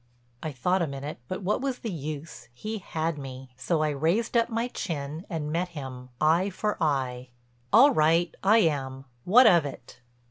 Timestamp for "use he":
1.91-2.79